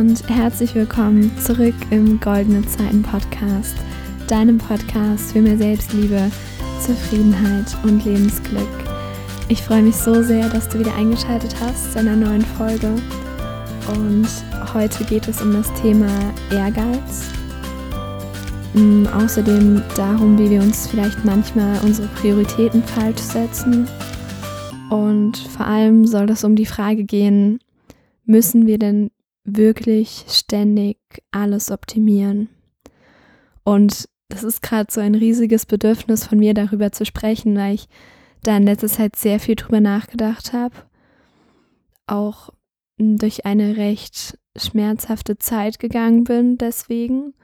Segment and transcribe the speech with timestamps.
[0.00, 3.76] und herzlich willkommen zurück im Goldene Zeiten Podcast,
[4.28, 6.30] deinem Podcast für mehr Selbstliebe,
[6.80, 8.66] Zufriedenheit und Lebensglück.
[9.50, 12.90] Ich freue mich so sehr, dass du wieder eingeschaltet hast zu einer neuen Folge
[13.94, 14.26] und
[14.72, 16.08] heute geht es um das Thema
[16.50, 17.28] Ehrgeiz.
[18.72, 23.86] Mm, außerdem darum, wie wir uns vielleicht manchmal unsere Prioritäten falsch setzen.
[24.88, 27.58] Und vor allem soll es um die Frage gehen,
[28.24, 29.10] müssen wir denn
[29.56, 30.98] wirklich ständig
[31.30, 32.48] alles optimieren?
[33.64, 37.88] Und das ist gerade so ein riesiges Bedürfnis von mir, darüber zu sprechen, weil ich
[38.42, 40.74] da in letzter Zeit sehr viel drüber nachgedacht habe.
[42.06, 42.50] Auch
[42.98, 47.34] durch eine recht schmerzhafte Zeit gegangen bin deswegen.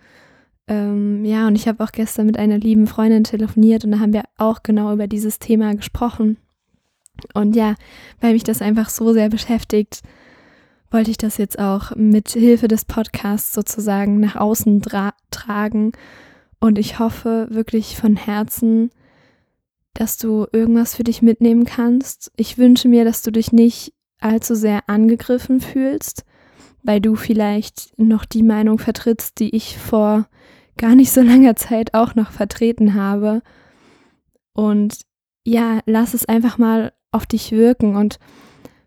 [0.68, 4.12] Ähm, ja, und ich habe auch gestern mit einer lieben Freundin telefoniert und da haben
[4.12, 6.38] wir auch genau über dieses Thema gesprochen.
[7.34, 7.74] Und ja,
[8.20, 10.02] weil mich das einfach so sehr beschäftigt,
[10.96, 14.80] wollte ich das jetzt auch mit Hilfe des Podcasts sozusagen nach außen
[15.30, 15.92] tragen.
[16.58, 18.90] Und ich hoffe wirklich von Herzen,
[19.92, 22.32] dass du irgendwas für dich mitnehmen kannst.
[22.34, 26.24] Ich wünsche mir, dass du dich nicht allzu sehr angegriffen fühlst,
[26.82, 30.26] weil du vielleicht noch die Meinung vertrittst, die ich vor
[30.78, 33.42] gar nicht so langer Zeit auch noch vertreten habe.
[34.54, 35.02] Und
[35.44, 38.18] ja, lass es einfach mal auf dich wirken und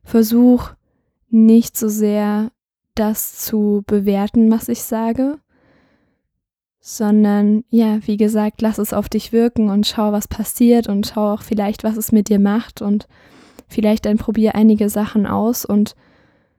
[0.03, 0.71] versuch
[1.29, 2.51] nicht so sehr
[2.95, 5.37] das zu bewerten, was ich sage,
[6.79, 11.33] sondern ja, wie gesagt, lass es auf dich wirken und schau, was passiert und schau
[11.33, 13.07] auch vielleicht, was es mit dir macht und
[13.67, 15.95] vielleicht dann probier einige Sachen aus und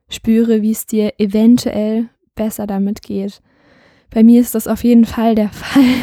[0.09, 3.41] spüre, wie es dir eventuell besser damit geht.
[4.11, 5.95] Bei mir ist das auf jeden Fall der Fall.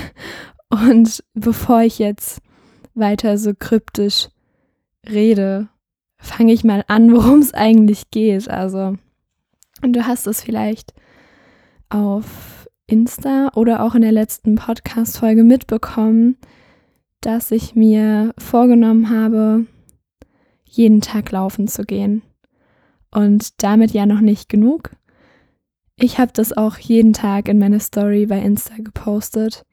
[0.69, 2.41] Und bevor ich jetzt
[2.93, 4.29] weiter so kryptisch
[5.07, 5.69] rede,
[6.17, 8.49] fange ich mal an, worum es eigentlich geht.
[8.49, 8.97] Also,
[9.81, 10.93] und du hast es vielleicht
[11.89, 16.37] auf Insta oder auch in der letzten Podcast-Folge mitbekommen,
[17.21, 19.65] dass ich mir vorgenommen habe,
[20.65, 22.21] jeden Tag laufen zu gehen.
[23.11, 24.91] Und damit ja noch nicht genug.
[25.95, 29.65] Ich habe das auch jeden Tag in meine Story bei Insta gepostet.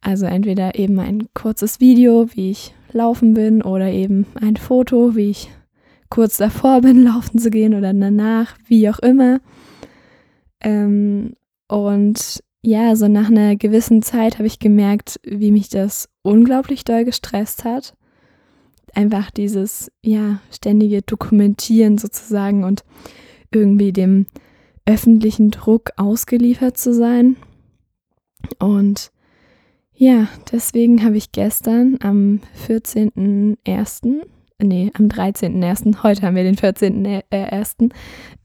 [0.00, 5.30] Also entweder eben ein kurzes Video, wie ich laufen bin, oder eben ein Foto, wie
[5.30, 5.50] ich
[6.08, 9.40] kurz davor bin, laufen zu gehen oder danach, wie auch immer.
[10.60, 11.34] Ähm,
[11.68, 17.04] und ja, so nach einer gewissen Zeit habe ich gemerkt, wie mich das unglaublich doll
[17.04, 17.94] gestresst hat.
[18.94, 22.84] Einfach dieses, ja, ständige Dokumentieren sozusagen und
[23.52, 24.26] irgendwie dem
[24.84, 27.36] öffentlichen Druck ausgeliefert zu sein.
[28.58, 29.10] Und
[30.00, 34.22] ja, deswegen habe ich gestern am 14.01.,
[34.58, 37.92] nee, am 13.01., heute haben wir den 14.01.,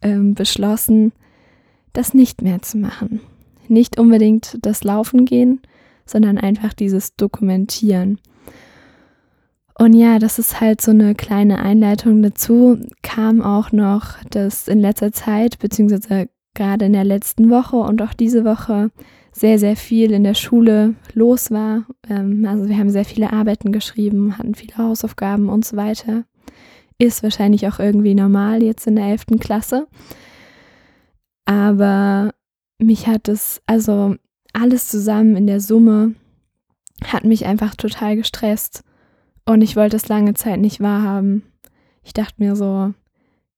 [0.01, 1.13] ähm, beschlossen,
[1.93, 3.21] das nicht mehr zu machen.
[3.69, 5.61] Nicht unbedingt das Laufen gehen,
[6.05, 8.19] sondern einfach dieses Dokumentieren.
[9.79, 12.79] Und ja, das ist halt so eine kleine Einleitung dazu.
[13.01, 18.13] Kam auch noch, dass in letzter Zeit, beziehungsweise gerade in der letzten Woche und auch
[18.13, 18.91] diese Woche
[19.35, 21.85] sehr, sehr viel in der Schule los war.
[22.09, 26.23] Ähm, also wir haben sehr viele Arbeiten geschrieben, hatten viele Hausaufgaben und so weiter.
[26.97, 29.25] Ist wahrscheinlich auch irgendwie normal jetzt in der 11.
[29.41, 29.87] Klasse.
[31.43, 32.33] Aber
[32.79, 34.15] mich hat es, also
[34.53, 36.15] alles zusammen in der Summe,
[37.03, 38.83] hat mich einfach total gestresst.
[39.45, 41.43] Und ich wollte es lange Zeit nicht wahrhaben.
[42.03, 42.93] Ich dachte mir so,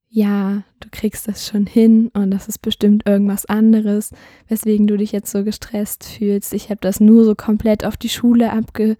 [0.09, 4.11] ja, du kriegst das schon hin und das ist bestimmt irgendwas anderes,
[4.47, 6.53] weswegen du dich jetzt so gestresst fühlst.
[6.53, 8.97] Ich habe das nur so komplett auf die Schule abge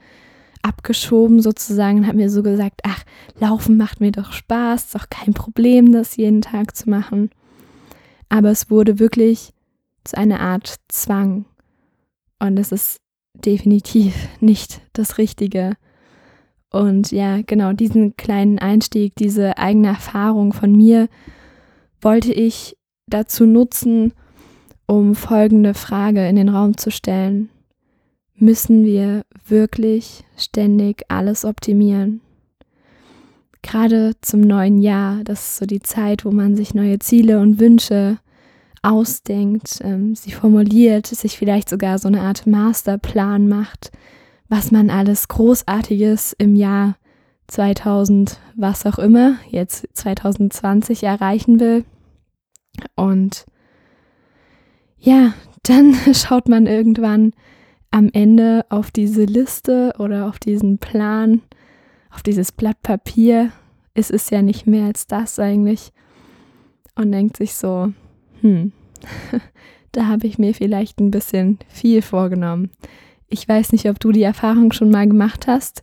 [0.63, 3.03] abgeschoben sozusagen und habe mir so gesagt, ach,
[3.39, 7.29] laufen macht mir doch Spaß, ist auch kein Problem, das jeden Tag zu machen.
[8.27, 9.53] Aber es wurde wirklich
[10.03, 11.45] zu einer Art Zwang
[12.39, 12.97] und es ist
[13.33, 15.77] definitiv nicht das Richtige.
[16.71, 21.07] Und ja, genau, diesen kleinen Einstieg, diese eigene Erfahrung von mir
[22.01, 22.77] wollte ich
[23.07, 24.13] dazu nutzen,
[24.85, 27.49] um folgende Frage in den Raum zu stellen.
[28.35, 32.21] Müssen wir wirklich ständig alles optimieren?
[33.61, 37.59] Gerade zum neuen Jahr, das ist so die Zeit, wo man sich neue Ziele und
[37.59, 38.19] Wünsche
[38.83, 43.91] ausdenkt, ähm, sie formuliert, sich vielleicht sogar so eine Art Masterplan macht,
[44.49, 46.95] was man alles Großartiges im Jahr
[47.47, 51.85] 2000, was auch immer, jetzt 2020 erreichen will.
[52.95, 53.45] Und
[54.99, 55.33] ja,
[55.63, 57.33] dann schaut man irgendwann
[57.91, 61.41] am Ende auf diese Liste oder auf diesen Plan,
[62.11, 63.51] auf dieses Blatt Papier.
[63.93, 65.91] Es ist ja nicht mehr als das eigentlich.
[66.95, 67.93] Und denkt sich so,
[68.41, 68.71] hm,
[69.91, 72.71] da habe ich mir vielleicht ein bisschen viel vorgenommen.
[73.29, 75.81] Ich weiß nicht, ob du die Erfahrung schon mal gemacht hast.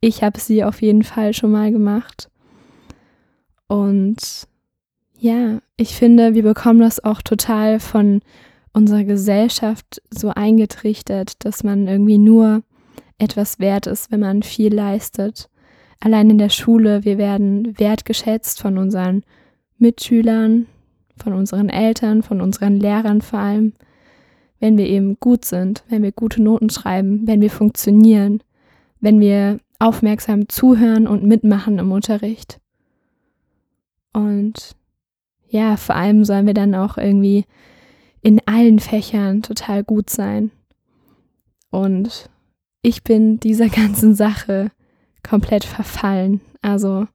[0.00, 2.30] Ich habe sie auf jeden Fall schon mal gemacht.
[3.68, 4.48] Und
[5.18, 8.20] ja, ich finde, wir bekommen das auch total von
[8.72, 12.62] unserer Gesellschaft so eingetrichtert, dass man irgendwie nur
[13.18, 15.48] etwas wert ist, wenn man viel leistet.
[16.00, 19.22] Allein in der Schule, wir werden wertgeschätzt von unseren
[19.78, 20.66] Mitschülern,
[21.16, 23.74] von unseren Eltern, von unseren Lehrern vor allem,
[24.60, 28.42] wenn wir eben gut sind, wenn wir gute Noten schreiben, wenn wir funktionieren,
[29.00, 32.60] wenn wir aufmerksam zuhören und mitmachen im Unterricht.
[34.12, 34.76] Und
[35.48, 37.46] ja, vor allem sollen wir dann auch irgendwie
[38.22, 40.50] in allen Fächern total gut sein.
[41.70, 42.28] Und
[42.82, 44.70] ich bin dieser ganzen Sache
[45.22, 46.40] komplett verfallen.
[46.62, 47.06] Also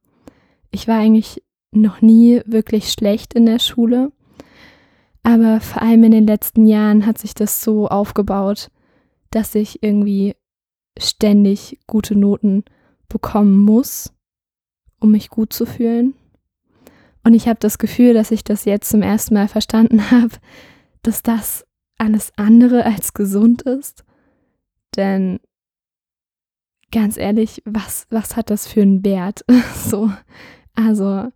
[0.72, 4.12] ich war eigentlich noch nie wirklich schlecht in der Schule.
[5.26, 8.70] Aber vor allem in den letzten Jahren hat sich das so aufgebaut,
[9.32, 10.36] dass ich irgendwie
[11.00, 12.64] ständig gute Noten
[13.10, 14.14] bekommen muss,
[15.00, 16.14] um mich gut zu fühlen.
[17.24, 20.38] Und ich habe das Gefühl, dass ich das jetzt zum ersten Mal verstanden habe,
[21.02, 21.66] dass das
[21.98, 24.06] alles andere als gesund ist.
[24.96, 25.40] Denn
[26.92, 29.44] ganz ehrlich, was, was hat das für einen Wert?
[29.76, 30.12] so,
[30.76, 31.32] also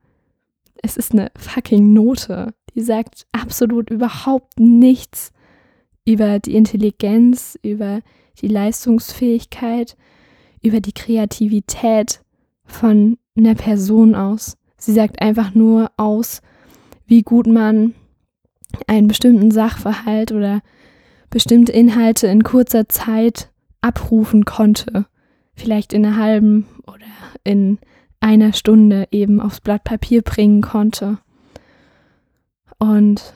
[0.84, 2.54] es ist eine fucking Note.
[2.80, 5.34] Die sagt absolut überhaupt nichts
[6.06, 8.00] über die Intelligenz, über
[8.40, 9.98] die Leistungsfähigkeit,
[10.62, 12.22] über die Kreativität
[12.64, 14.56] von einer Person aus.
[14.78, 16.42] Sie sagt einfach nur aus,
[17.06, 17.96] wie gut man
[18.88, 20.62] einen bestimmten Sachverhalt oder
[21.30, 23.52] bestimmte Inhalte in kurzer Zeit
[23.82, 25.06] abrufen konnte.
[25.54, 27.08] Vielleicht in einer halben oder
[27.44, 27.78] in
[28.22, 31.18] einer Stunde eben aufs Blatt Papier bringen konnte.
[32.80, 33.34] Und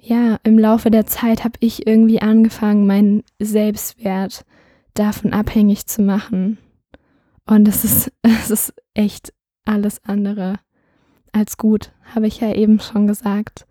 [0.00, 4.44] ja, im Laufe der Zeit habe ich irgendwie angefangen, meinen Selbstwert
[4.94, 6.58] davon abhängig zu machen.
[7.46, 9.32] Und es ist, es ist echt
[9.64, 10.58] alles andere
[11.32, 13.66] als gut, habe ich ja eben schon gesagt.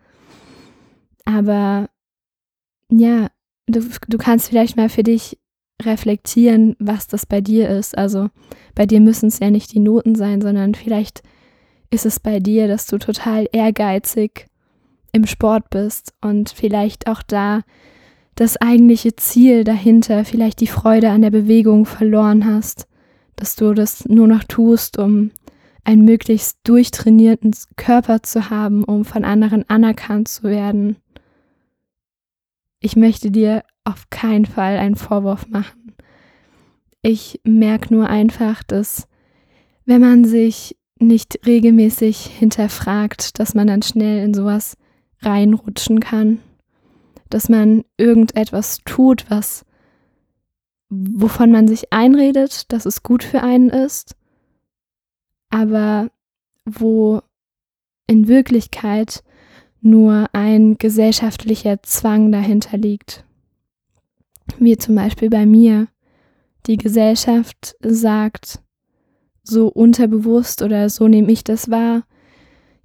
[1.26, 1.90] Aber
[2.92, 3.30] ja,
[3.68, 5.40] du, du kannst vielleicht mal für dich
[5.82, 7.98] reflektieren, was das bei dir ist.
[7.98, 8.30] Also
[8.76, 11.24] bei dir müssen es ja nicht die Noten sein, sondern vielleicht
[11.90, 14.48] ist es bei dir, dass du total ehrgeizig
[15.16, 17.62] im Sport bist und vielleicht auch da
[18.36, 22.86] das eigentliche Ziel dahinter, vielleicht die Freude an der Bewegung verloren hast,
[23.38, 25.32] dass du das nur noch tust, um
[25.86, 30.98] einen möglichst durchtrainierten Körper zu haben, um von anderen anerkannt zu werden.
[32.82, 35.94] Ich möchte dir auf keinen Fall einen Vorwurf machen.
[37.02, 39.08] Ich merke nur einfach, dass
[39.86, 44.76] wenn man sich nicht regelmäßig hinterfragt, dass man dann schnell in sowas
[45.26, 46.40] reinrutschen kann,
[47.30, 49.66] dass man irgendetwas tut, was
[50.90, 54.16] wovon man sich einredet, dass es gut für einen ist,
[55.50, 56.10] aber
[56.66, 57.22] wo
[58.08, 59.24] in Wirklichkeit
[59.82, 63.24] nur ein gesellschaftlicher Zwang dahinter liegt.
[64.58, 65.88] Wie zum Beispiel bei mir.
[66.66, 68.60] Die Gesellschaft sagt
[69.44, 72.04] so unterbewusst oder so nehme ich das wahr,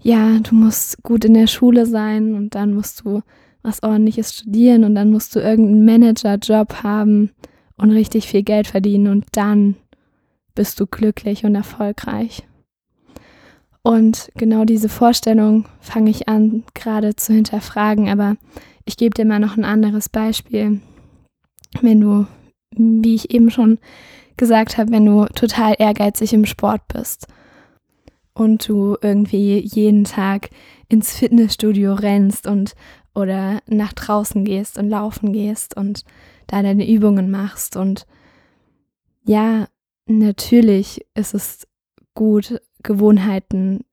[0.02, 3.23] ja, du musst gut in der Schule sein und dann musst du
[3.62, 7.30] was ordentliches studieren und dann musst du irgendeinen Managerjob haben
[7.76, 9.76] und richtig viel Geld verdienen und dann
[10.54, 12.47] bist du glücklich und erfolgreich.
[13.83, 18.37] Und genau diese Vorstellung fange ich an gerade zu hinterfragen, aber
[18.85, 20.80] ich gebe dir mal noch ein anderes Beispiel.
[21.80, 22.26] Wenn du,
[22.76, 23.78] wie ich eben schon
[24.37, 27.26] gesagt habe, wenn du total ehrgeizig im Sport bist
[28.40, 30.49] und du irgendwie jeden Tag
[30.88, 32.75] ins Fitnessstudio rennst und
[33.14, 36.04] oder nach draußen gehst und laufen gehst und
[36.47, 38.06] da deine Übungen machst und
[39.25, 39.68] ja,
[40.06, 41.66] natürlich ist es
[42.14, 43.85] gut, Gewohnheiten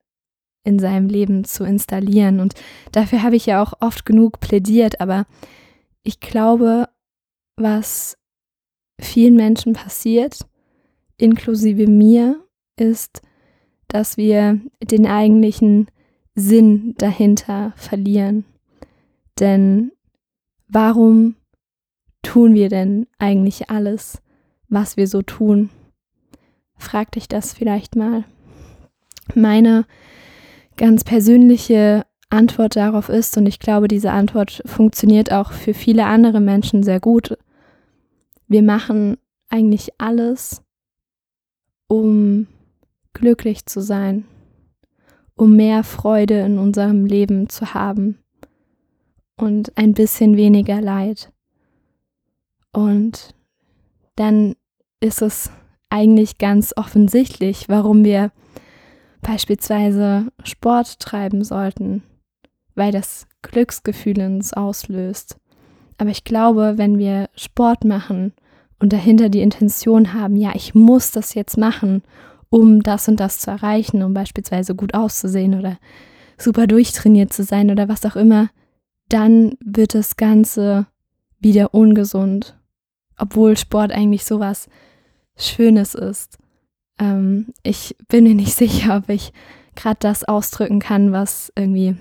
[0.63, 2.39] in seinem Leben zu installieren.
[2.39, 2.53] Und
[2.93, 5.25] dafür habe ich ja auch oft genug plädiert, aber
[6.03, 6.87] ich glaube,
[7.57, 8.17] was
[8.99, 10.47] vielen Menschen passiert,
[11.17, 12.41] inklusive mir,
[12.77, 13.21] ist,
[13.87, 15.87] dass wir den eigentlichen
[16.35, 18.45] Sinn dahinter verlieren.
[19.39, 19.91] Denn
[20.67, 21.35] warum
[22.21, 24.21] tun wir denn eigentlich alles,
[24.69, 25.69] was wir so tun?
[26.75, 28.25] Frag dich das vielleicht mal.
[29.33, 29.85] Meine
[30.75, 36.39] ganz persönliche Antwort darauf ist, und ich glaube, diese Antwort funktioniert auch für viele andere
[36.39, 37.37] Menschen sehr gut,
[38.47, 39.17] wir machen
[39.49, 40.61] eigentlich alles,
[41.87, 42.47] um
[43.17, 44.25] glücklich zu sein,
[45.35, 48.19] um mehr Freude in unserem Leben zu haben,
[49.37, 51.31] und ein bisschen weniger Leid.
[52.73, 53.35] Und
[54.15, 54.55] dann
[54.99, 55.51] ist es
[55.89, 58.31] eigentlich ganz offensichtlich, warum wir
[59.21, 62.03] beispielsweise Sport treiben sollten,
[62.75, 65.37] weil das Glücksgefühl uns auslöst.
[65.97, 68.33] Aber ich glaube, wenn wir Sport machen
[68.79, 72.03] und dahinter die Intention haben, ja, ich muss das jetzt machen,
[72.49, 75.77] um das und das zu erreichen, um beispielsweise gut auszusehen oder
[76.37, 78.49] super durchtrainiert zu sein oder was auch immer,
[79.09, 80.87] dann wird das Ganze
[81.39, 82.57] wieder ungesund.
[83.17, 84.69] Obwohl Sport eigentlich sowas
[85.35, 86.37] Schönes ist.
[86.99, 89.31] Ähm, ich bin mir nicht sicher, ob ich
[89.75, 91.95] gerade das ausdrücken kann, was irgendwie,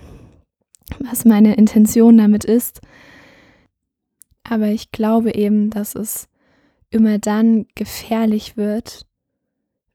[0.99, 2.81] was meine Intention damit ist.
[4.45, 6.29] Aber ich glaube eben, dass es
[6.91, 9.07] immer dann gefährlich wird,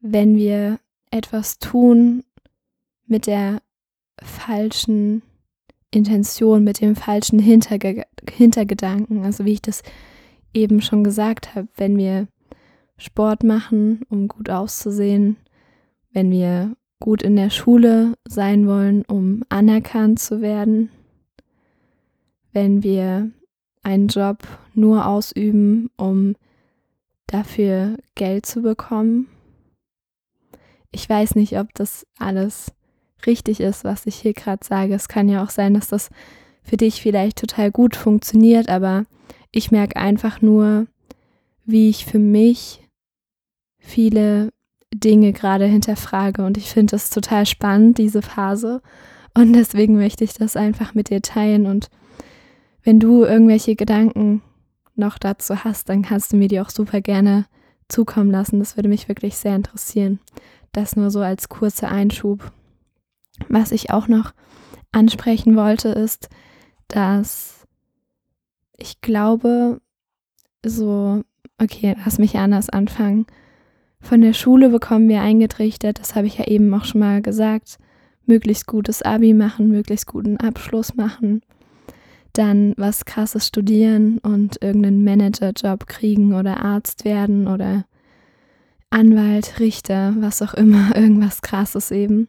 [0.01, 0.79] wenn wir
[1.11, 2.23] etwas tun
[3.05, 3.61] mit der
[4.21, 5.21] falschen
[5.91, 9.23] Intention, mit dem falschen Hinterge Hintergedanken.
[9.23, 9.83] Also wie ich das
[10.53, 12.27] eben schon gesagt habe, wenn wir
[12.97, 15.37] Sport machen, um gut auszusehen,
[16.13, 20.89] wenn wir gut in der Schule sein wollen, um anerkannt zu werden,
[22.53, 23.31] wenn wir
[23.81, 26.35] einen Job nur ausüben, um
[27.27, 29.27] dafür Geld zu bekommen.
[30.91, 32.71] Ich weiß nicht, ob das alles
[33.25, 34.93] richtig ist, was ich hier gerade sage.
[34.93, 36.09] Es kann ja auch sein, dass das
[36.63, 39.05] für dich vielleicht total gut funktioniert, aber
[39.51, 40.87] ich merke einfach nur,
[41.65, 42.87] wie ich für mich
[43.79, 44.51] viele
[44.93, 48.81] Dinge gerade hinterfrage und ich finde das total spannend, diese Phase.
[49.33, 51.65] Und deswegen möchte ich das einfach mit dir teilen.
[51.65, 51.89] Und
[52.83, 54.41] wenn du irgendwelche Gedanken
[54.95, 57.45] noch dazu hast, dann kannst du mir die auch super gerne
[57.87, 58.59] zukommen lassen.
[58.59, 60.19] Das würde mich wirklich sehr interessieren.
[60.71, 62.51] Das nur so als kurzer Einschub.
[63.49, 64.33] Was ich auch noch
[64.91, 66.29] ansprechen wollte, ist,
[66.87, 67.65] dass
[68.77, 69.81] ich glaube,
[70.65, 71.23] so,
[71.61, 73.25] okay, lass mich anders anfangen.
[73.99, 77.77] Von der Schule bekommen wir eingetrichtert, das habe ich ja eben auch schon mal gesagt,
[78.25, 81.41] möglichst gutes Abi machen, möglichst guten Abschluss machen,
[82.33, 87.85] dann was krasses studieren und irgendeinen Managerjob kriegen oder Arzt werden oder
[88.91, 92.27] Anwalt, Richter, was auch immer, irgendwas krasses eben.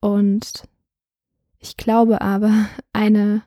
[0.00, 0.64] Und
[1.58, 3.42] ich glaube aber, eine,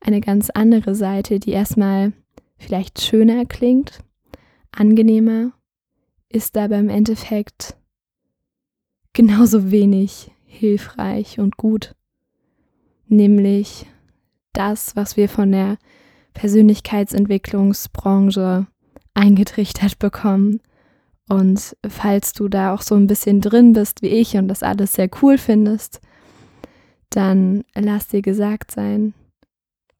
[0.00, 2.12] eine ganz andere Seite, die erstmal
[2.56, 3.98] vielleicht schöner klingt,
[4.70, 5.52] angenehmer,
[6.28, 7.76] ist aber im Endeffekt
[9.12, 11.94] genauso wenig hilfreich und gut.
[13.08, 13.86] Nämlich
[14.52, 15.78] das, was wir von der
[16.34, 18.66] Persönlichkeitsentwicklungsbranche
[19.14, 20.60] eingetrichtert bekommen.
[21.30, 24.94] Und falls du da auch so ein bisschen drin bist wie ich und das alles
[24.94, 26.00] sehr cool findest,
[27.08, 29.14] dann lass dir gesagt sein,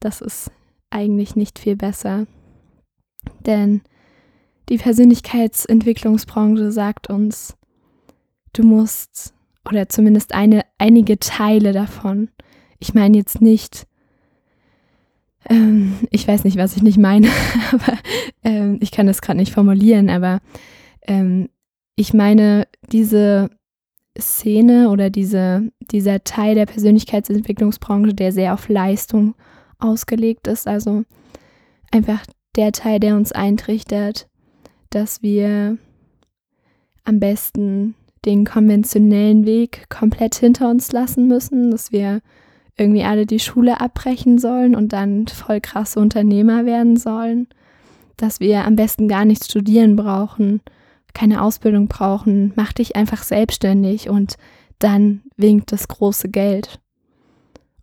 [0.01, 0.51] das ist
[0.89, 2.27] eigentlich nicht viel besser.
[3.45, 3.79] Denn
[4.67, 7.55] die Persönlichkeitsentwicklungsbranche sagt uns,
[8.51, 9.33] du musst,
[9.63, 12.27] oder zumindest eine, einige Teile davon,
[12.77, 13.87] ich meine jetzt nicht,
[15.49, 17.29] ähm, ich weiß nicht, was ich nicht meine,
[17.71, 17.97] aber
[18.43, 20.41] ähm, ich kann das gerade nicht formulieren, aber
[21.07, 21.49] ähm,
[21.95, 23.49] ich meine diese
[24.19, 29.35] Szene oder diese, dieser Teil der Persönlichkeitsentwicklungsbranche, der sehr auf Leistung
[29.79, 31.03] ausgelegt ist, also
[31.91, 34.27] einfach der Teil, der uns eintrichtert,
[34.89, 35.77] dass wir
[37.03, 42.21] am besten den konventionellen Weg komplett hinter uns lassen müssen, dass wir
[42.77, 47.47] irgendwie alle die Schule abbrechen sollen und dann voll krasse Unternehmer werden sollen,
[48.17, 50.61] dass wir am besten gar nichts studieren brauchen,
[51.13, 54.37] keine Ausbildung brauchen, mach dich einfach selbstständig und
[54.79, 56.79] dann winkt das große Geld.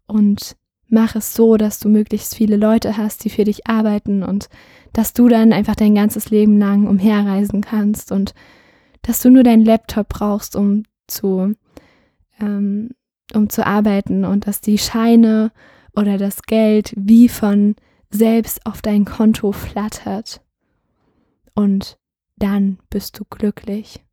[0.07, 0.57] Und
[0.89, 4.49] mach es so, dass du möglichst viele Leute hast, die für dich arbeiten und
[4.93, 8.35] dass du dann einfach dein ganzes Leben lang umherreisen kannst und
[9.03, 11.55] dass du nur deinen Laptop brauchst, um zu,
[12.41, 12.91] ähm,
[13.35, 15.53] um zu arbeiten und dass die Scheine
[15.95, 17.77] oder das Geld wie von
[18.11, 20.41] selbst auf dein Konto flattert.
[21.55, 21.99] Und
[22.39, 24.05] dann bist du glücklich.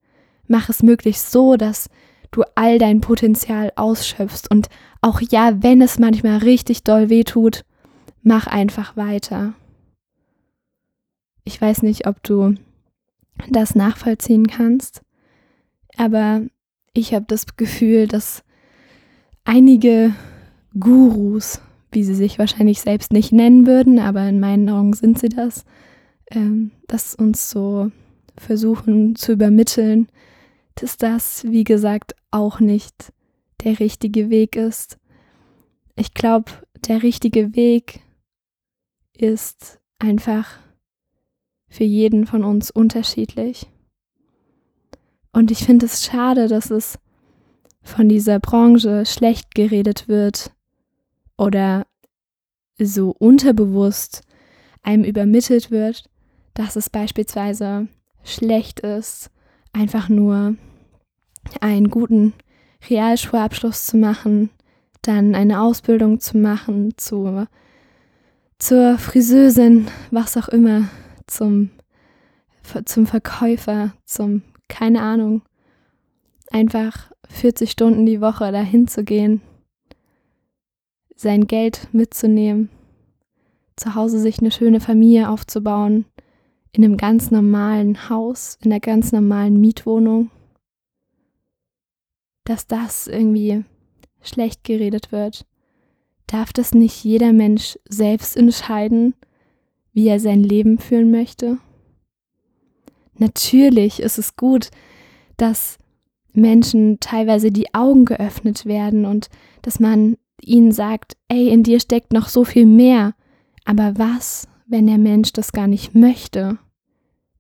[0.48, 1.90] Mach es möglichst so, dass
[2.32, 4.68] du all dein Potenzial ausschöpfst und
[5.02, 7.64] auch ja, wenn es manchmal richtig doll weh tut,
[8.22, 9.54] mach einfach weiter.
[11.44, 12.56] Ich weiß nicht, ob du
[13.50, 15.02] das nachvollziehen kannst,
[15.98, 16.42] aber
[16.94, 18.44] ich habe das Gefühl, dass
[19.44, 20.14] einige
[20.78, 25.30] Gurus, wie sie sich wahrscheinlich selbst nicht nennen würden, aber in meinen Augen sind sie
[25.30, 25.66] das,
[26.32, 27.92] ähm, dass uns so
[28.38, 30.10] versuchen zu übermitteln,
[30.76, 33.14] dass das, wie gesagt, auch nicht
[33.64, 34.98] der richtige Weg ist.
[35.96, 36.52] Ich glaube,
[36.88, 38.02] der richtige Weg
[39.14, 40.60] ist einfach
[41.68, 43.68] für jeden von uns unterschiedlich.
[45.32, 47.00] Und ich finde es schade, dass es
[47.82, 50.52] von dieser Branche schlecht geredet wird
[51.38, 51.86] oder
[52.78, 54.22] so unterbewusst
[54.82, 56.10] einem übermittelt wird,
[56.54, 57.88] dass es beispielsweise
[58.26, 59.30] schlecht ist,
[59.72, 60.56] einfach nur
[61.62, 62.34] einen guten
[62.90, 64.50] Realschulabschluss zu machen,
[65.02, 67.48] dann eine Ausbildung zu machen zu,
[68.60, 70.90] zur Friseusin, was auch immer,
[71.28, 71.70] zum,
[72.86, 75.44] zum Verkäufer, zum, keine Ahnung,
[76.52, 79.42] einfach 40 Stunden die Woche dahin zu gehen,
[81.16, 82.70] sein Geld mitzunehmen,
[83.76, 86.06] zu Hause sich eine schöne Familie aufzubauen,
[86.78, 90.30] in einem ganz normalen Haus, in einer ganz normalen Mietwohnung,
[92.44, 93.64] dass das irgendwie
[94.22, 95.46] schlecht geredet wird.
[96.28, 99.16] Darf das nicht jeder Mensch selbst entscheiden,
[99.94, 101.58] wie er sein Leben führen möchte?
[103.18, 104.70] Natürlich ist es gut,
[105.38, 105.78] dass
[106.34, 109.30] Menschen teilweise die Augen geöffnet werden und
[109.62, 113.14] dass man ihnen sagt, ey, in dir steckt noch so viel mehr.
[113.64, 116.60] Aber was, wenn der Mensch das gar nicht möchte?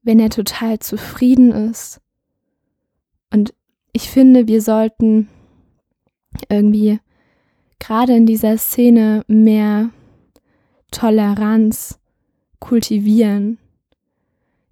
[0.05, 1.99] Wenn er total zufrieden ist?
[3.33, 3.53] Und
[3.91, 5.27] ich finde, wir sollten
[6.47, 6.99] irgendwie
[7.79, 9.89] gerade in dieser Szene mehr
[10.91, 11.99] Toleranz
[12.59, 13.57] kultivieren,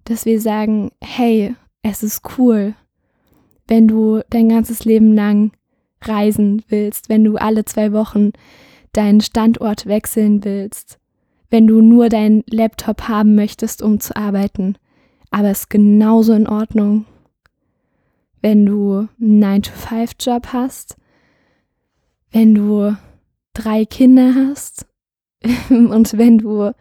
[0.04, 2.74] dass wir sagen, hey, es ist cool,
[3.66, 5.52] wenn du dein ganzes Leben lang
[6.00, 8.30] reisen willst, wenn du alle zwei Wochen
[8.92, 10.98] deinen Standort wechseln willst,
[11.50, 14.76] wenn du nur deinen Laptop haben möchtest, um zu arbeiten.
[15.34, 17.06] Aber es ist genauso in Ordnung,
[18.40, 20.96] wenn du einen 9-to-5-Job hast,
[22.30, 22.96] wenn du
[23.52, 24.86] drei Kinder hast
[25.70, 26.72] und wenn du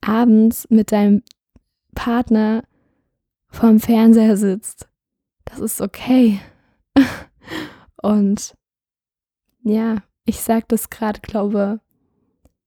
[0.00, 1.22] abends mit deinem
[1.94, 2.64] Partner
[3.46, 4.88] vorm Fernseher sitzt.
[5.44, 6.40] Das ist okay.
[8.02, 8.56] Und
[9.62, 11.78] ja, ich sage das gerade, glaube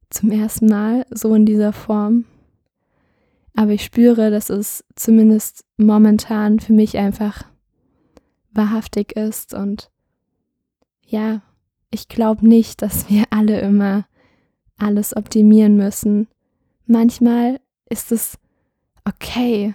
[0.09, 2.23] zum ersten Mal so in dieser Form.
[3.55, 7.43] Aber ich spüre, dass es zumindest momentan für mich einfach
[8.51, 9.53] wahrhaftig ist.
[9.53, 9.89] Und
[11.05, 11.41] ja,
[11.89, 14.05] ich glaube nicht, dass wir alle immer
[14.77, 16.27] alles optimieren müssen.
[16.85, 18.37] Manchmal ist es
[19.05, 19.73] okay,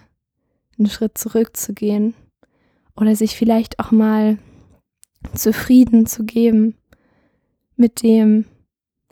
[0.79, 2.15] einen Schritt zurückzugehen
[2.97, 4.39] oder sich vielleicht auch mal
[5.35, 6.75] zufrieden zu geben
[7.77, 8.45] mit dem,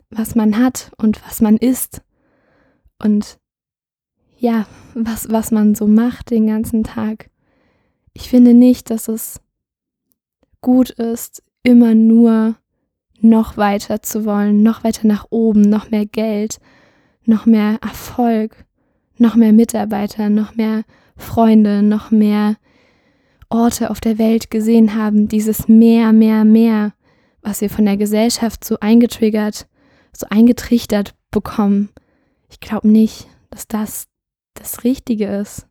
[0.09, 2.01] was man hat und was man ist
[2.99, 3.39] und
[4.39, 7.29] ja, was, was man so macht den ganzen Tag.
[8.13, 9.41] Ich finde nicht, dass es
[10.61, 12.55] gut ist, immer nur
[13.21, 16.59] noch weiter zu wollen, noch weiter nach oben, noch mehr Geld,
[17.25, 18.65] noch mehr Erfolg,
[19.17, 20.83] noch mehr Mitarbeiter, noch mehr
[21.17, 22.55] Freunde, noch mehr
[23.49, 26.93] Orte auf der Welt gesehen haben, dieses mehr, mehr, mehr,
[27.41, 29.67] was wir von der Gesellschaft so eingetriggert,
[30.13, 31.89] so eingetrichtert bekommen.
[32.49, 34.08] Ich glaube nicht, dass das
[34.59, 35.67] das Richtige ist.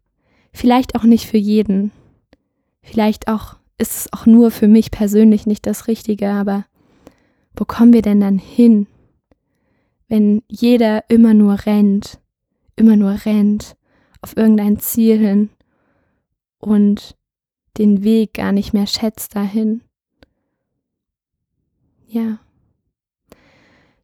[0.52, 1.92] Vielleicht auch nicht für jeden.
[2.82, 6.64] Vielleicht auch ist es auch nur für mich persönlich nicht das Richtige, aber
[7.54, 8.86] wo kommen wir denn dann hin,
[10.08, 12.18] wenn jeder immer nur rennt,
[12.76, 13.76] immer nur rennt
[14.20, 15.50] auf irgendein Ziel hin
[16.58, 17.16] und
[17.76, 19.82] den Weg gar nicht mehr schätzt dahin?
[22.06, 22.38] Ja,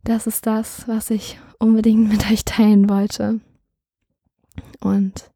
[0.05, 3.40] das ist das, was ich unbedingt mit euch teilen wollte.
[4.81, 5.31] Und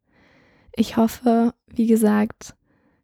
[0.75, 2.55] ich hoffe, wie gesagt,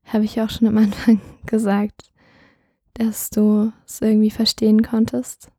[0.06, 2.12] habe ich auch schon am Anfang gesagt,
[2.94, 5.50] dass du es irgendwie verstehen konntest.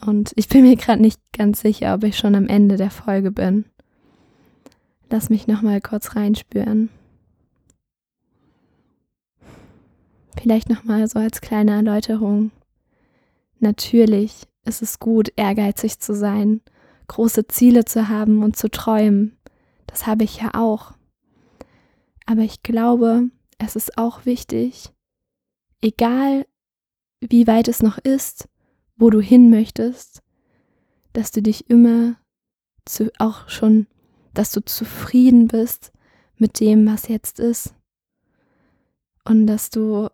[0.00, 3.30] Und ich bin mir gerade nicht ganz sicher, ob ich schon am Ende der Folge
[3.30, 3.64] bin.
[5.10, 6.88] Lass mich noch mal kurz reinspüren.
[10.40, 12.50] Vielleicht noch mal so als kleine Erläuterung.
[13.60, 16.60] Natürlich ist es gut, ehrgeizig zu sein,
[17.08, 19.36] große Ziele zu haben und zu träumen.
[19.94, 20.92] Das habe ich ja auch.
[22.26, 24.92] Aber ich glaube, es ist auch wichtig,
[25.80, 26.48] egal
[27.20, 28.48] wie weit es noch ist,
[28.96, 30.20] wo du hin möchtest,
[31.12, 32.16] dass du dich immer
[32.84, 33.86] zu, auch schon,
[34.32, 35.92] dass du zufrieden bist
[36.38, 37.76] mit dem, was jetzt ist.
[39.24, 40.08] Und dass du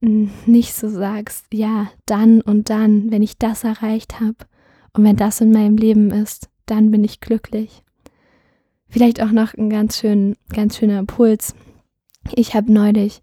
[0.00, 4.46] nicht so sagst, ja, dann und dann, wenn ich das erreicht habe
[4.94, 7.84] und wenn das in meinem Leben ist, dann bin ich glücklich.
[8.90, 11.54] Vielleicht auch noch ein ganz schön, ganz schöner Impuls.
[12.34, 13.22] Ich habe neulich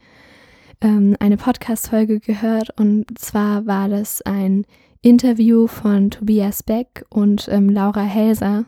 [0.80, 4.66] ähm, eine Podcast-Folge gehört und zwar war das ein
[5.02, 8.64] Interview von Tobias Beck und ähm, Laura Helser.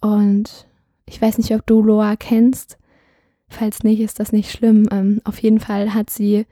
[0.00, 0.68] Und
[1.06, 2.78] ich weiß nicht, ob du Loa kennst.
[3.48, 4.88] Falls nicht, ist das nicht schlimm.
[4.92, 6.46] Ähm, auf jeden Fall hat sie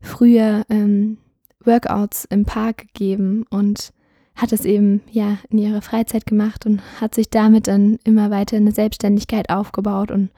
[0.00, 1.18] früher ähm,
[1.62, 3.92] Workouts im Park gegeben und
[4.34, 8.56] hat es eben ja in ihrer Freizeit gemacht und hat sich damit dann immer weiter
[8.56, 10.30] eine Selbstständigkeit aufgebaut und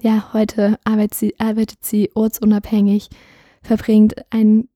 [0.00, 3.08] ja, heute arbeitet sie, arbeitet sie ortsunabhängig,
[3.62, 4.68] verbringt einen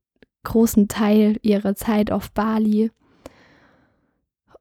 [0.45, 2.91] großen Teil ihrer Zeit auf Bali.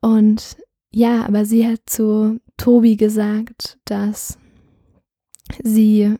[0.02, 0.58] Und
[0.91, 4.38] ja, aber sie hat zu Tobi gesagt, dass
[5.63, 6.15] sie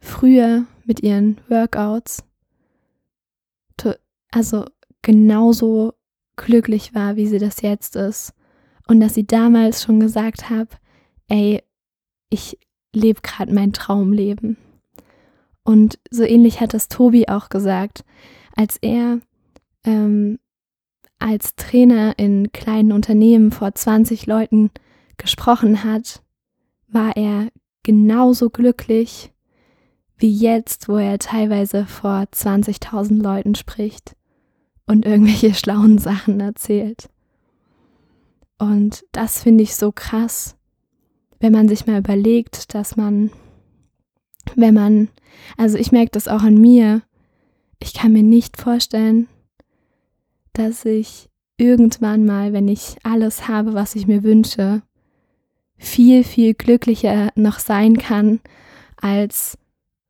[0.00, 2.24] früher mit ihren Workouts
[4.30, 4.64] also
[5.02, 5.94] genauso
[6.36, 8.32] glücklich war, wie sie das jetzt ist.
[8.86, 10.80] Und dass sie damals schon gesagt hat,
[11.28, 11.62] ey,
[12.28, 12.58] ich
[12.92, 14.56] lebe gerade mein Traumleben.
[15.62, 18.04] Und so ähnlich hat das Tobi auch gesagt,
[18.56, 19.20] als er
[19.84, 20.38] ähm,
[21.18, 24.70] als Trainer in kleinen Unternehmen vor 20 Leuten
[25.18, 26.22] gesprochen hat,
[26.88, 27.48] war er
[27.82, 29.32] genauso glücklich
[30.16, 34.16] wie jetzt, wo er teilweise vor 20.000 Leuten spricht
[34.90, 37.08] und irgendwelche schlauen Sachen erzählt.
[38.58, 40.56] Und das finde ich so krass,
[41.38, 43.30] wenn man sich mal überlegt, dass man,
[44.56, 45.08] wenn man,
[45.56, 47.02] also ich merke das auch an mir,
[47.78, 49.28] ich kann mir nicht vorstellen,
[50.52, 54.82] dass ich irgendwann mal, wenn ich alles habe, was ich mir wünsche,
[55.78, 58.40] viel, viel glücklicher noch sein kann
[58.96, 59.56] als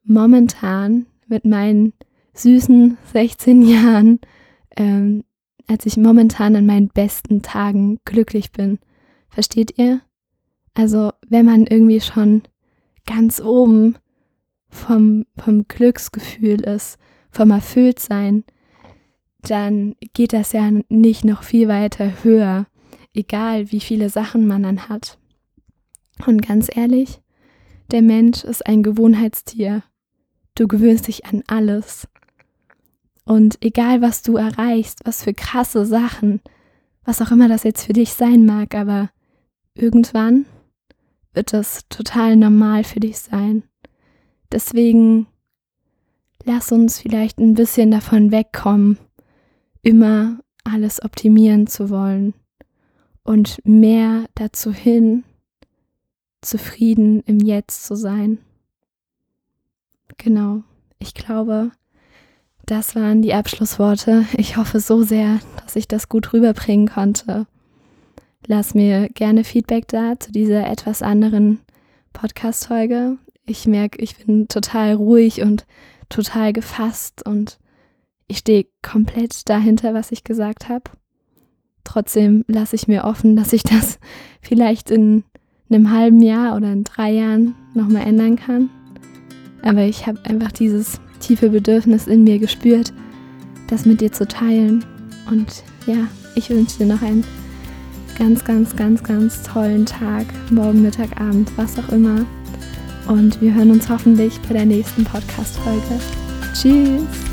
[0.02, 1.92] momentan mit meinen
[2.32, 4.20] süßen 16 Jahren,
[4.76, 5.24] ähm,
[5.66, 8.78] als ich momentan an meinen besten Tagen glücklich bin.
[9.28, 10.00] Versteht ihr?
[10.74, 12.42] Also wenn man irgendwie schon
[13.06, 13.96] ganz oben
[14.68, 16.98] vom, vom Glücksgefühl ist,
[17.30, 18.44] vom Erfülltsein,
[19.42, 22.66] dann geht das ja nicht noch viel weiter höher,
[23.14, 25.18] egal wie viele Sachen man dann hat.
[26.26, 27.20] Und ganz ehrlich,
[27.90, 29.82] der Mensch ist ein Gewohnheitstier.
[30.54, 32.06] Du gewöhnst dich an alles.
[33.30, 36.40] Und egal, was du erreichst, was für krasse Sachen,
[37.04, 39.08] was auch immer das jetzt für dich sein mag, aber
[39.72, 40.46] irgendwann
[41.32, 43.62] wird das total normal für dich sein.
[44.50, 45.28] Deswegen
[46.42, 48.98] lass uns vielleicht ein bisschen davon wegkommen,
[49.82, 52.34] immer alles optimieren zu wollen
[53.22, 55.22] und mehr dazu hin,
[56.40, 58.38] zufrieden im Jetzt zu sein.
[60.18, 60.64] Genau,
[60.98, 61.70] ich glaube,
[62.70, 64.26] das waren die Abschlussworte.
[64.36, 67.48] Ich hoffe so sehr, dass ich das gut rüberbringen konnte.
[68.46, 71.58] Lass mir gerne Feedback da zu dieser etwas anderen
[72.12, 73.18] Podcast-Folge.
[73.44, 75.66] Ich merke, ich bin total ruhig und
[76.08, 77.58] total gefasst und
[78.28, 80.84] ich stehe komplett dahinter, was ich gesagt habe.
[81.82, 83.98] Trotzdem lasse ich mir offen, dass ich das
[84.40, 85.24] vielleicht in
[85.70, 88.70] einem halben Jahr oder in drei Jahren nochmal ändern kann.
[89.62, 92.92] Aber ich habe einfach dieses tiefe Bedürfnis in mir gespürt,
[93.68, 94.84] das mit dir zu teilen.
[95.30, 97.24] Und ja, ich wünsche dir noch einen
[98.18, 102.26] ganz, ganz, ganz, ganz tollen Tag, morgen, Mittag, Abend, was auch immer.
[103.08, 106.00] Und wir hören uns hoffentlich bei der nächsten Podcast-Folge.
[106.54, 107.29] Tschüss!